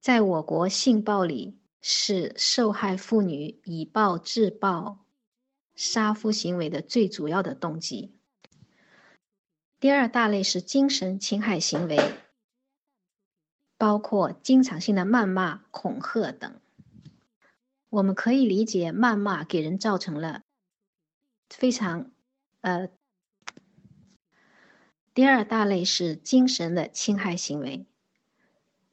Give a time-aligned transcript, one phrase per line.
[0.00, 5.04] 在我国，性暴力是受害妇女以暴制暴、
[5.74, 8.16] 杀夫行为的最主要的动机。
[9.78, 12.14] 第二大类是精神侵害行为，
[13.76, 16.60] 包括经常性的谩骂、恐吓等。
[17.90, 20.44] 我们可以理解，谩骂给人造成了
[21.50, 22.10] 非常
[22.62, 22.88] 呃。
[25.12, 27.84] 第二大类是精神的侵害行为。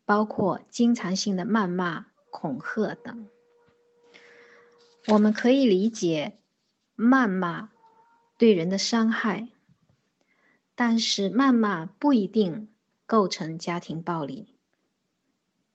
[0.07, 3.27] 包括经常性的谩骂、恐吓等，
[5.07, 6.37] 我们可以理解
[6.95, 7.71] 谩骂
[8.37, 9.49] 对人的伤害，
[10.75, 12.69] 但是谩骂不一定
[13.05, 14.55] 构成家庭暴力，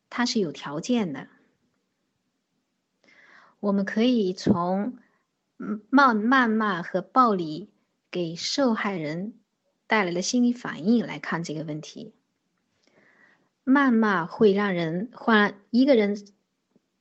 [0.08, 1.28] 它是有条件的。
[3.60, 4.96] 我们可以从
[5.58, 7.69] 谩谩骂和暴力
[8.10, 9.34] 给受害人
[9.86, 12.14] 带来的心理反应来看这个问题。
[13.64, 16.16] 谩骂会让人换一个人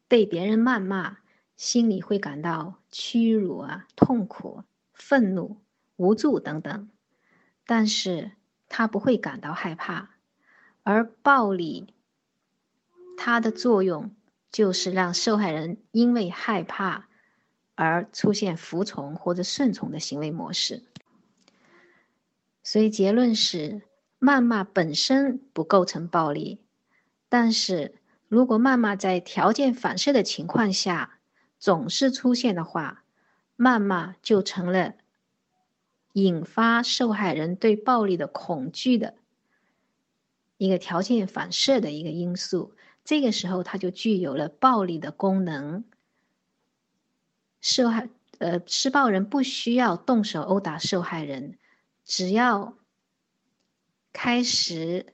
[0.08, 1.18] 被别人谩骂，
[1.58, 5.58] 心里会感到屈辱啊、痛苦、愤怒、
[5.96, 6.90] 无助等等，
[7.66, 8.34] 但是
[8.70, 10.12] 他不会感到害怕。
[10.84, 11.96] 而暴力，
[13.18, 14.16] 它的作用
[14.52, 17.08] 就是让受害人因为害怕
[17.74, 20.84] 而出现服从或者顺从的行为模式。
[22.62, 23.82] 所以结论是。
[24.22, 26.60] 谩骂本身不构成暴力，
[27.28, 27.96] 但是
[28.28, 31.18] 如果谩骂在条件反射的情况下
[31.58, 33.04] 总是出现的话，
[33.58, 34.94] 谩骂就成了
[36.14, 39.16] 引发受害人对暴力的恐惧的
[40.58, 42.76] 一个条件反射的一个因素。
[43.04, 45.84] 这个时候，它就具有了暴力的功能。
[47.60, 51.58] 受害呃施暴人不需要动手殴打受害人，
[52.06, 52.78] 只要。
[54.14, 55.06] 开始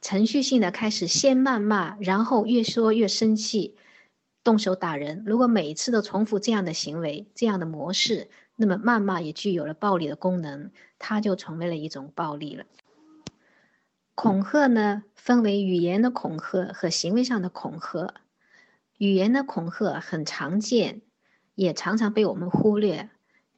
[0.00, 3.76] 程序性的开始先谩骂，然后越说越生气，
[4.44, 5.22] 动手打人。
[5.26, 12.64] 如果每一次都重复这样的行为、这样的模式，那么谩骂也具有了暴力的功能，它就成为了一种暴力了。
[14.14, 18.14] 恐吓呢，分为语言的恐吓和行为上的恐吓。
[18.98, 21.00] 语言的恐吓很常见，
[21.54, 23.08] 也常常被我们忽略。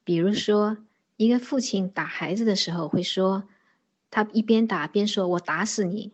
[0.04, 0.78] 比如说，
[1.16, 3.44] 一个父亲打孩子的时候会说。
[4.14, 6.12] 他一边打边说：“我打死你。”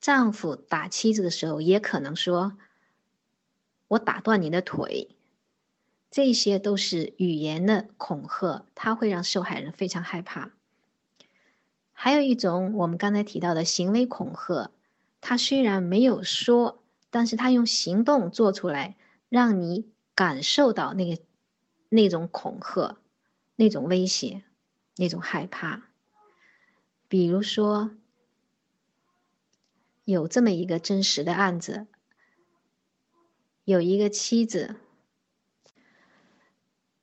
[0.00, 2.56] 丈夫打妻子的时候也可能说
[3.88, 5.16] ：“我打断你的腿。”
[6.08, 10.52] 这些都是语言的恐吓，它会让受害人非常害怕。
[11.92, 14.70] 还有一种我们刚才提到的行为恐吓，
[15.20, 16.80] 他虽然没有说，
[17.10, 18.96] 但是他用行动做出来，
[19.28, 21.20] 让你感受到那个
[21.88, 22.98] 那种恐吓、
[23.56, 24.44] 那种威胁、
[24.94, 25.88] 那种害怕。
[27.08, 27.90] 比如说，
[30.04, 31.86] 有这么一个真实的案子：
[33.64, 34.76] 有一个妻子，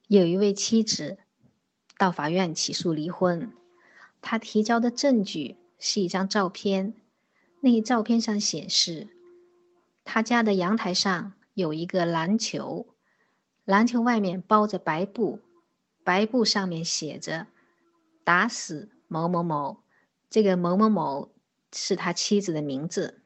[0.07, 1.19] 有一位妻子
[1.97, 3.53] 到法院起诉离婚。
[4.19, 6.93] 他提交的证据是一张照片，
[7.61, 9.07] 那照片上显示，
[10.03, 12.85] 他家的阳台上有一个篮球，
[13.63, 15.39] 篮球外面包着白布，
[16.03, 17.47] 白布上面写着
[18.25, 19.77] “打死某某某”。
[20.31, 21.29] 这个某某某
[21.73, 23.21] 是他妻子的名字。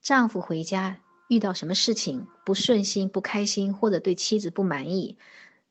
[0.00, 5.18] 丈夫回家遇到什么事情不顺心、不开心，或者对妻子不满意，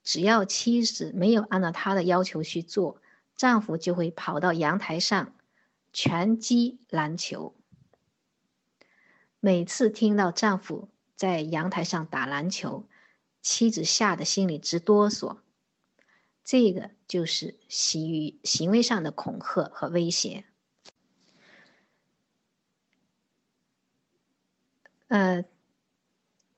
[0.03, 3.01] 只要妻子没有按照他的要求去做，
[3.35, 5.33] 丈夫就会跑到阳台上
[5.91, 7.55] 拳击篮球。
[9.39, 12.85] 每次听到丈夫在阳台上打篮球，
[13.41, 15.37] 妻子吓得心里直哆嗦。
[16.43, 20.43] 这个就是行于行为上的恐吓和威胁。
[25.07, 25.45] 呃，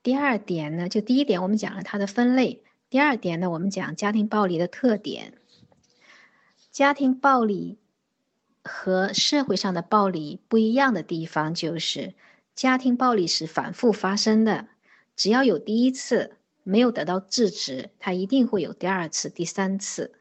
[0.02, 5.34] 第二点呢，就第一点我们讲了它的分类，第二点呢，我们讲家庭暴力的特点。
[6.72, 7.78] 家庭暴力
[8.62, 12.14] 和社会上的暴力不一样的地方就是，
[12.54, 14.68] 家庭暴力是反复发生的，
[15.14, 16.35] 只要有第一次。
[16.68, 20.18] 没有得到制止，他一定会有第二次、第三次。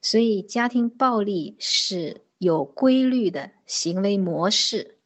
[0.00, 4.98] 所以，家庭暴力是有规律的行为模式。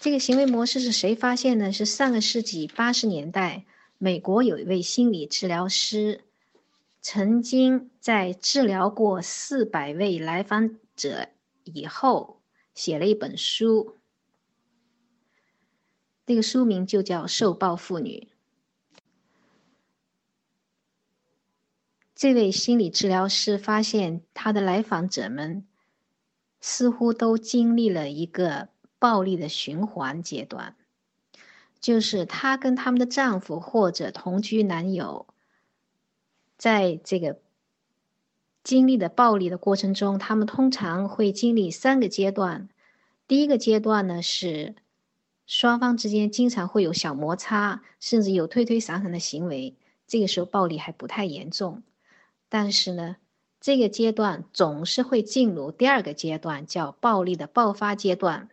[0.00, 1.72] 这个行为模式是谁发现呢？
[1.72, 3.64] 是上个世纪八十年代，
[3.96, 6.24] 美国有一位心理治疗师，
[7.00, 11.28] 曾经在治疗过四百位来访者
[11.62, 12.40] 以后，
[12.74, 13.98] 写了一本书。
[16.26, 18.28] 这个书名就叫《受暴妇女》。
[22.14, 25.66] 这位心理治疗师发现，他的来访者们
[26.60, 28.68] 似乎都经历了一个
[29.00, 30.76] 暴力的循环阶段，
[31.80, 35.26] 就是她跟他们的丈夫或者同居男友，
[36.56, 37.40] 在这个
[38.62, 42.68] 经历的暴力的过程中，他们通常会经历三个阶段。
[43.26, 44.76] 第一个阶段呢是
[45.46, 49.74] 双方之间经常会有小摩擦，甚至有推推搡搡的行为，
[50.06, 51.82] 这个时候暴力还不太严重。
[52.48, 53.16] 但是呢，
[53.60, 58.48] 这个阶段总是会进入第二个阶段，叫暴力的爆发阶段。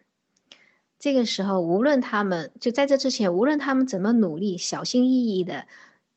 [0.99, 5.67] 这个时候，无论他们就在这之前，无论他们怎么努力、小心翼翼的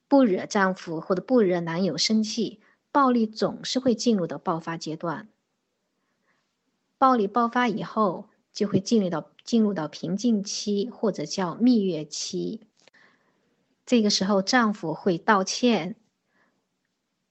[0.09, 2.61] 不惹丈夫或者不惹男友生气，
[2.93, 5.29] 暴力总是会进入到爆发阶段。
[6.99, 8.27] 暴力爆发以后。
[8.55, 12.61] 就会进入到进入到平静期，或者叫蜜月期。
[13.85, 15.97] 这个时候，丈夫会道歉，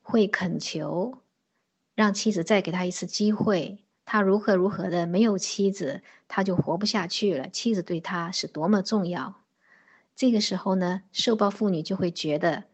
[0.04, 1.18] 会恳求，
[1.96, 3.80] 让妻子再给他一次机会。
[4.06, 7.50] 他如何如何的没有妻子，他就活不下去了。
[7.50, 9.34] 妻子对他是多么重要。
[10.16, 12.66] 这个时候呢，受暴妇女就会觉得，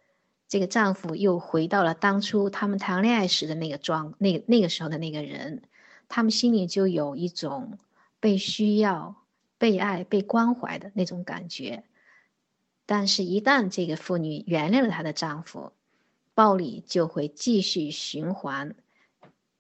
[0.50, 5.62] 这个丈夫又回到了当初他们谈恋爱时的那个状，那那个时候的那个人，
[6.10, 7.78] 他们心里就有一种。
[8.22, 9.16] 被需要、
[9.58, 11.86] 被爱、被关怀的那种感觉，
[12.86, 15.72] 但是，一旦这个妇女原谅了她的丈夫，
[16.40, 18.74] 暴力就会继续循环，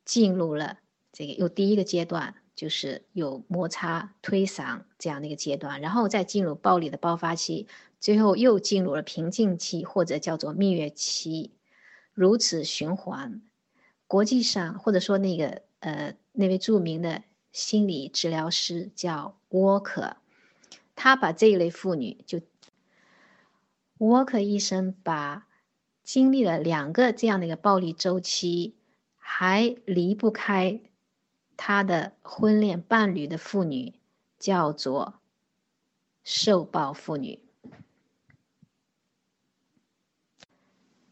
[0.05, 0.79] 进入了
[1.11, 7.67] 这个又第一个阶段，就是有摩擦、推搡这样的一个阶段，然后再进入暴力的爆发期，
[7.99, 11.51] 最后又进入了平静期或者叫做蜜月期，
[12.13, 13.41] 如此循环。
[14.07, 17.23] 国际上，或者说那个呃那位著名的。
[17.51, 20.17] 心理治疗师叫沃克，
[20.95, 22.41] 他把这一类妇女就
[23.97, 25.47] 沃克医生把
[26.11, 28.73] 经历了两个这样的一个暴力周期，
[29.15, 30.81] 还离不开
[31.55, 33.93] 他的婚恋伴侣的妇女
[34.39, 35.19] 叫做
[36.23, 37.37] 受暴妇女。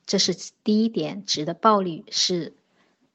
[0.08, 0.34] 这是
[0.64, 2.56] 第一点，指的暴力是。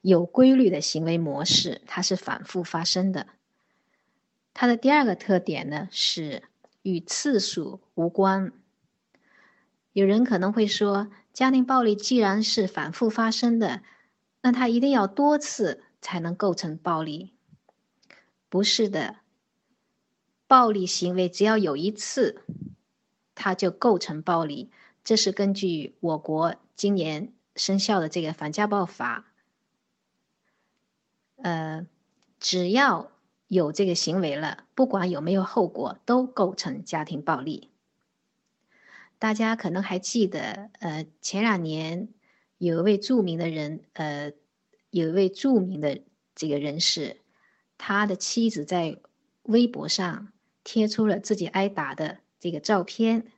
[0.02, 3.26] 有规律的行为模式，它是反复发生的。
[4.54, 6.44] 它的第二个特点呢是
[6.82, 8.52] 与次数无关。
[9.92, 13.82] 有人可能会说，家庭暴力既然是反复发生的，
[14.42, 17.32] 那它一定要多次才能构成暴力？
[18.48, 19.16] 不是的，
[20.46, 22.44] 暴力行为只要有一次，
[23.34, 24.70] 它就构成暴力。
[25.02, 29.24] 这是根据我国今年生效的这个反家暴法。
[31.36, 31.84] 呃，
[32.38, 33.10] 只要
[33.48, 37.71] 有这个行为了，不管有没有后果，都构成家庭暴力。
[39.22, 42.08] 大家可能还记得，呃，前两年
[42.58, 44.32] 有一位著名的人，呃，
[44.90, 46.02] 有一位著名的
[46.34, 47.20] 这个人士，
[47.78, 49.00] 他的妻子在
[49.44, 50.32] 微博上
[50.64, 53.30] 贴出了自己挨打的这个照片，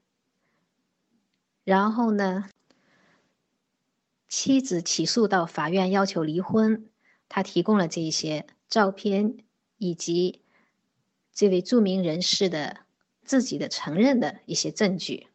[1.65, 2.49] 然后呢，
[4.27, 6.89] 妻子起诉到法院要求离婚。
[7.29, 9.37] 他提供了这些照片，
[9.77, 10.41] 以及
[11.35, 12.87] 这位著名人士的
[13.23, 15.27] 自己的承认的一些证据。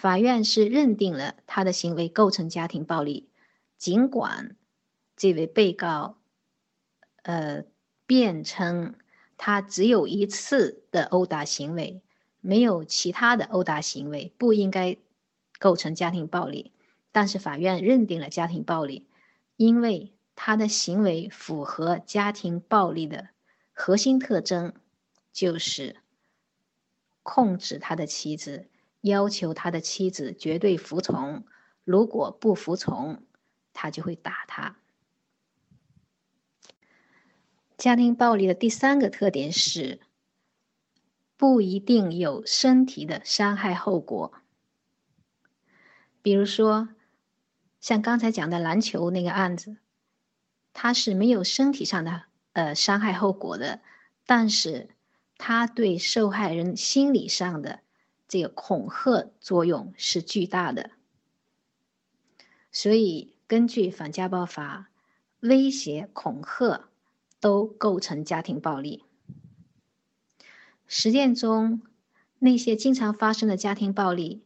[0.00, 3.28] 法院是认定了他的行为构成家庭暴力，
[3.76, 4.56] 尽管
[5.14, 6.16] 这位被告，
[7.22, 7.64] 呃，
[8.06, 8.94] 辩称
[9.36, 12.00] 他只有一次的殴打行为，
[12.40, 14.96] 没有其他的殴打行为，不应该
[15.58, 16.72] 构成家庭暴力。
[17.12, 19.06] 但是法院认定了家庭暴力，
[19.56, 20.12] 因为。
[20.42, 23.28] 他的行为符合家庭暴力的
[23.74, 24.72] 核心特征，
[25.34, 25.96] 就是
[27.22, 28.66] 控制他的妻子，
[29.00, 31.44] 要求他的妻子绝对服从，
[31.84, 33.22] 如果不服从，
[33.72, 34.76] 他就会打他。
[37.76, 40.00] 家庭暴力的第三个特点是，
[41.36, 44.34] 不一定有身体的伤害后果。
[46.22, 46.90] 比如说，
[47.80, 49.76] 像刚才讲的篮球那个案子。
[50.72, 53.80] 他是没有身体上的呃伤害后果的，
[54.24, 54.88] 但是
[55.36, 57.80] 他对受害人心理上的
[58.30, 60.92] 这个恐吓作用是巨大的。
[62.70, 64.88] 所以根据反家暴法，
[65.40, 66.88] 威胁、恐吓
[67.40, 69.02] 都构成家庭暴力。
[70.86, 71.82] 实践中，
[72.38, 74.44] 那些经常发生的家庭暴力，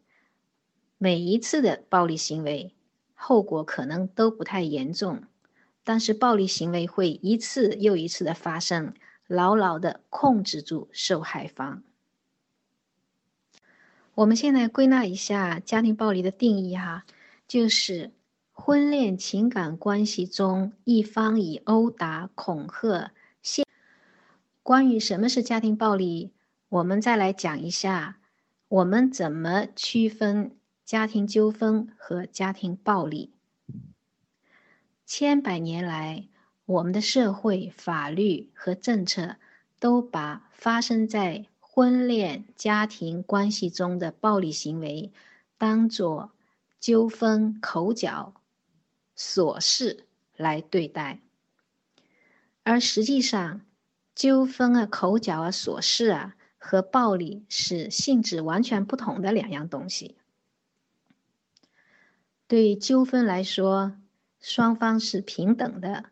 [0.97, 2.75] 每一次的暴力行为
[3.13, 5.25] 后果可能都不太严重。
[5.83, 8.95] 但是暴力行为会一次又一次的发生，
[9.27, 11.83] 牢牢的控制住受害方。
[14.17, 17.05] 我们现在归纳一下家庭暴力的定义哈，
[17.49, 18.13] 就是
[18.53, 23.67] 婚恋情感关系中一方以殴打、恐吓、限
[24.63, 26.33] 关于什么是家庭暴力，
[26.69, 28.19] 我们再来讲一下，
[28.69, 30.53] 我们怎么区分
[30.85, 33.33] 家庭纠纷和家庭暴力。
[35.05, 36.29] 千百年来，
[36.67, 39.37] 我们的社会、法律和政策
[39.81, 45.11] 都把发生在婚恋家庭关系中的暴力行为
[45.59, 46.31] 当作
[46.79, 48.33] 纠纷、口角、
[49.17, 51.21] 琐事来对待，
[52.63, 53.63] 而实际上，
[54.15, 60.17] 纠纷啊、口角啊、琐事啊和暴力是性质完全不同的两样东西。
[62.47, 63.97] 对纠纷来说，
[64.41, 66.05] 双方是平等的，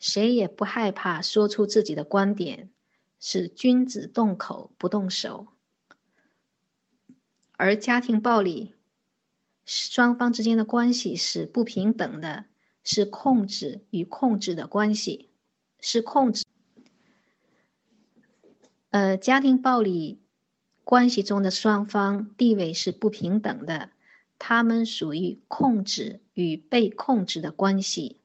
[0.00, 2.68] 谁也不害怕说出自己的观点，
[3.24, 5.46] 是君子动口不动手。
[7.52, 8.74] 而家庭暴力，
[9.64, 12.46] 双方之间的关系是不平等的，
[12.82, 15.30] 是控制与控制的关系，
[15.80, 16.44] 是控制。
[18.90, 20.20] 呃，家庭暴力
[20.82, 23.90] 关系中的双方地位是不平等的。
[24.40, 28.18] 他们属于控制与被控制的关系，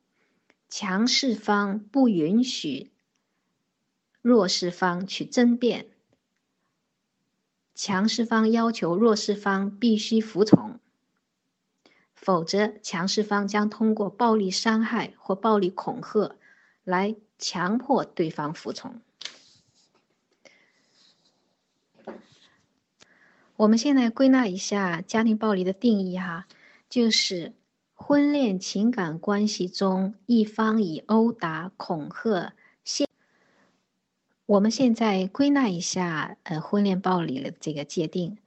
[0.68, 2.92] 强势方不允许
[4.27, 5.88] 弱势方去争辩，
[7.74, 10.81] 强势方要求弱势方必须服从，
[12.13, 16.36] 否则强势方将通过暴力伤害或暴力恐吓
[16.84, 19.00] 来强迫对方服从。
[23.55, 26.48] 我们现在归纳一下家庭暴力的定义哈，
[26.89, 27.53] 就是
[27.93, 32.53] 婚恋情感关系中一方以殴打、恐吓、
[34.48, 38.38] 我们现在归纳一下呃婚恋暴力的这个界定，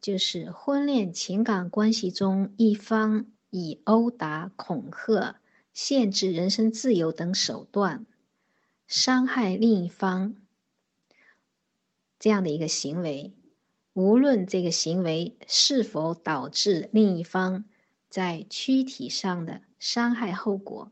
[0.00, 5.42] 就是婚恋情感关系中一方以殴打、恐吓、
[5.74, 8.06] 限制人身自由等手段
[8.86, 10.36] 伤害另一方
[12.18, 13.34] 这样的一个行为。
[13.92, 17.66] 无论这个行为是否导致另一方
[18.08, 20.90] 在躯体上的伤害后果，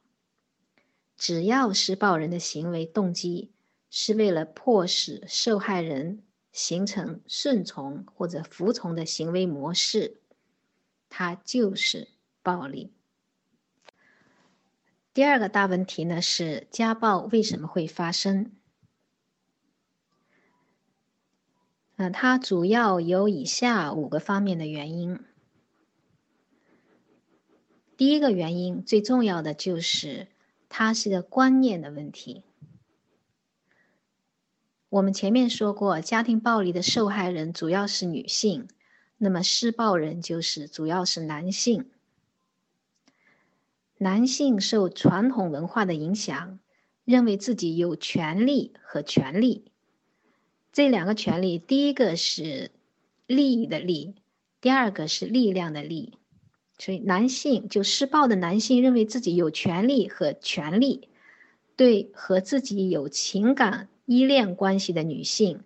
[1.16, 3.52] 只要施暴人的行为动机
[3.90, 10.20] 是为了迫使受害人形成顺从或者服从的行为模式，
[11.08, 12.08] 它就是
[12.42, 12.92] 暴力。
[15.12, 18.52] 第二个大问题呢是家暴为什么会发生？
[21.96, 25.18] 那它主要有以下五个方面的原因。
[27.96, 30.28] 第一个原因，最重要的就是
[30.68, 32.44] 它是个观念的问题。
[34.90, 38.66] 我们前面说过，家庭暴力的受害人主要是女性，
[39.18, 41.88] 那么施暴人就是主要是男性。
[43.98, 46.58] 男性受传统文化的影响，
[47.04, 49.70] 认为自己有权利和权利。
[50.72, 52.72] 这两个权利，第一个是
[53.28, 54.16] 利益的利，
[54.60, 56.18] 第二个是力量的力。
[56.78, 61.08] 所以，男性就施暴的男性认为自己有权利和权利，
[61.76, 65.62] 对和自己有情感依恋关系的女性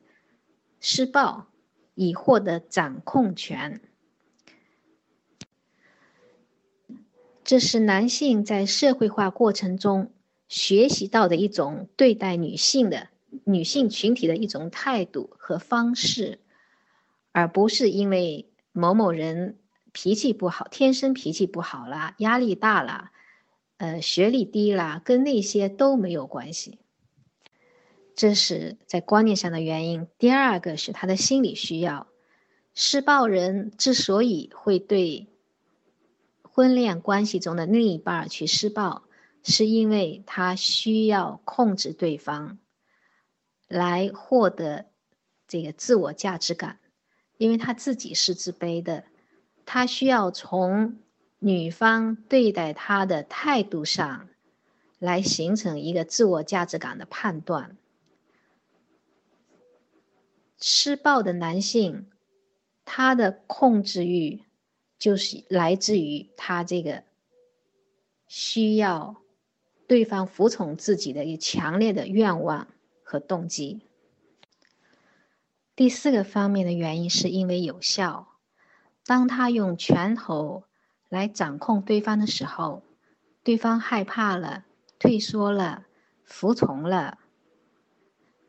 [0.78, 1.46] 施暴，
[1.94, 3.80] 以获得掌控权。
[7.42, 10.12] 这是男性在社会化过程中
[10.46, 13.08] 学习到的一种对待女性的。
[13.44, 16.38] 女性群体的一种态度和方式，
[17.32, 19.56] 而不是因为某某人
[19.92, 23.10] 脾气不好，天生脾气不好啦，压力大了，
[23.78, 26.78] 呃，学历低啦，跟那些都没有关系。
[28.16, 30.06] 这是在观念上的原因。
[30.18, 32.06] 第二个是他的心理需要。
[32.75, 35.28] 施暴人之所以会对
[36.42, 39.04] 婚恋关系中的另一半去施暴，
[39.42, 42.59] 是因为他需要控制对方。
[43.66, 44.87] 来获得
[45.49, 46.78] 这个自我价值感，
[47.38, 49.04] 因为他自己是自卑的，
[49.64, 50.99] 他需要从
[51.38, 54.28] 女方对待他的态度上
[54.99, 57.76] 来形成一个自我价值感的判断。
[60.61, 62.11] 施暴的男性，
[62.84, 64.44] 他的控制欲
[64.99, 67.04] 就是来自于他这个
[68.26, 69.16] 需要
[69.87, 72.68] 对方服从自己的一个强烈的愿望。
[73.06, 73.82] 和动机。
[75.76, 78.26] 第四个方面的原因是因为有效。
[79.04, 80.64] 当他用拳头
[81.11, 82.82] 来掌控对方的时候，
[83.44, 84.64] 对方害怕了、
[84.99, 85.84] 退缩了、
[86.25, 87.18] 服从了。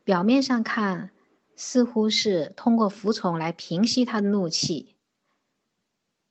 [0.05, 1.11] 表面上看，
[1.55, 4.95] 似乎是通过服从来平息他的怒气。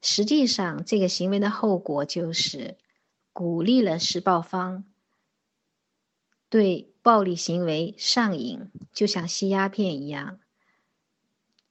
[0.01, 2.77] 实际上，这个行为的后果就是
[3.33, 4.85] 鼓励了施暴方
[6.49, 6.91] 对。
[7.05, 10.41] 暴力行为上瘾，就像吸鸦片一样。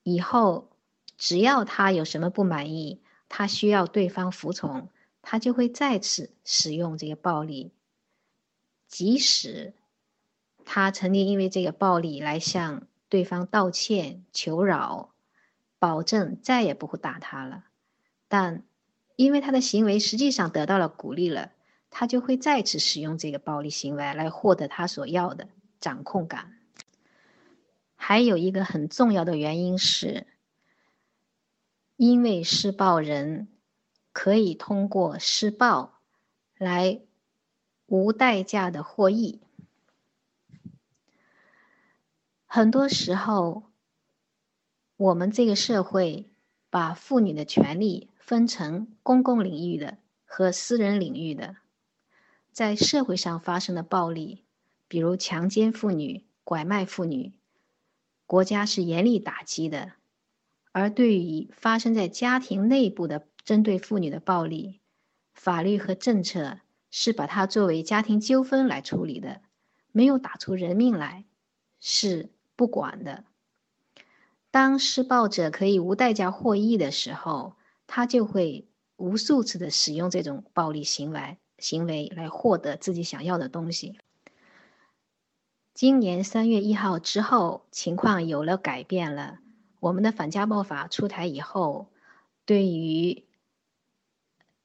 [0.03, 0.69] 以后
[1.17, 4.91] 只要他有什么不满意，他需要对方服从，
[5.24, 7.72] 他就会再次使用这个暴力。
[8.88, 9.74] 即使
[10.63, 15.13] 他曾经因为这个暴力来向对方道歉、求饶，
[15.77, 17.65] 保证再也不会打他了，
[18.27, 18.63] 但
[19.15, 21.51] 因为他的行为实际上得到了鼓励了。
[21.91, 25.48] 他就会再次使用这个暴力行为来获得他所要的
[25.79, 26.58] 掌控感。
[27.93, 30.25] 还有一个很重要的原因是，
[31.96, 33.48] 因为施暴人
[34.12, 36.00] 可以通过施暴
[36.58, 37.00] 来
[37.86, 39.41] 无代价的获益。
[42.55, 43.63] 很多时候，
[44.95, 46.29] 我们这个社会
[46.69, 51.55] 把妇女的权利分成公共领域的和私人领域的。
[52.51, 54.43] 在社会上发生的暴力，
[54.88, 57.33] 比如强奸妇女、拐卖妇女，
[58.27, 59.93] 国家是严厉打击的；
[60.72, 64.79] 而对于发生在家庭内部的针对妇女的暴力，
[65.33, 66.60] 法律和政策
[66.91, 69.41] 是把它作为家庭纠纷来处理的，
[69.91, 71.25] 没有打出人命来，
[71.79, 73.24] 是不管的。
[74.51, 77.55] 当施暴者可以无代价获益的时候，
[77.88, 78.67] 他就会
[78.98, 81.38] 无数次的使用这种暴力行为。
[81.60, 83.98] 行为来获得自己想要的东西。
[85.74, 89.39] 今年三月一号之后，情况有了改变了。
[89.79, 91.88] 我们的反家暴法出台以后，
[92.43, 93.24] 对于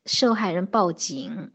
[0.07, 1.53] 受害人报警、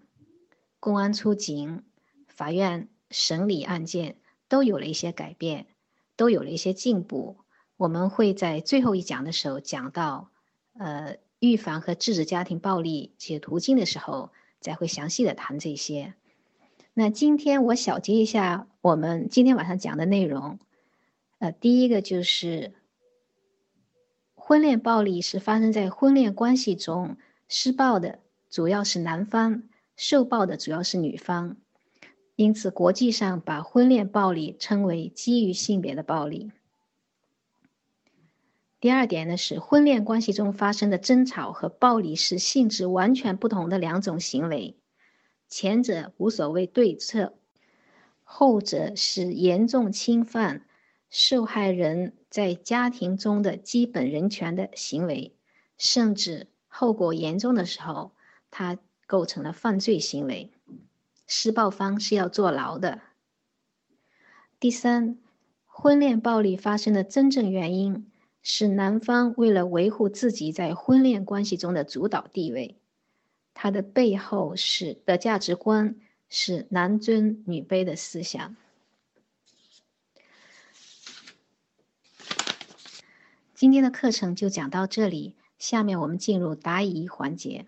[0.80, 1.84] 公安出警、
[2.28, 4.16] 法院审理案件，
[4.48, 5.68] 都有了一些改变，
[6.16, 7.38] 都有了一些进步。
[7.78, 10.30] 我们会在最后一讲的时候讲到，
[10.78, 14.32] 呃，预防和制止家庭暴力这些途径的时候。
[14.64, 16.14] 再会详细的谈这些。
[16.94, 20.58] 那今天我小结一下我们今天晚上讲的内容。
[21.40, 22.74] 呃，第一个就是
[24.36, 27.18] 婚恋暴力是发生在婚恋关系中，
[27.50, 29.64] 施暴的主要是男方，
[29.98, 31.58] 受暴的主要是女方。
[32.36, 36.52] 因此，国际上把婚恋暴力称为基于性别的暴力。
[38.80, 44.76] 第二点呢是婚恋关系中发生的争吵和暴力是性质完全不同的两种行为，
[45.48, 47.34] 前者无所谓对策，
[48.24, 50.66] 后者是严重侵犯
[51.10, 55.36] 受害人在家庭中的基本人权的行为，
[55.78, 58.12] 甚至后果严重的时候，
[58.50, 60.52] 它构成了犯罪行为，
[61.28, 63.02] 施暴方是要坐牢的。
[64.60, 65.18] 第三，
[65.66, 68.10] 婚恋暴力发生的真正原因。
[68.46, 72.76] 是男方为了维护自己在婚恋关系中的主导地位，
[73.54, 75.96] 他的背后是的价值观
[76.28, 78.58] 是男尊女卑的思想。
[83.56, 87.66] 今天的课程就讲到这里，下面我们进入答疑环节。